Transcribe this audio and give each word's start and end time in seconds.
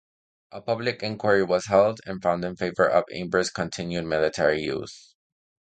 A 0.51 0.63
public 0.63 1.03
inquiry 1.03 1.43
was 1.43 1.67
held, 1.67 1.99
and 2.07 2.23
found 2.23 2.43
in 2.43 2.55
favour 2.55 2.89
of 2.89 3.03
Imber's 3.13 3.51
continued 3.51 4.05
military 4.05 4.59
use. 4.63 5.13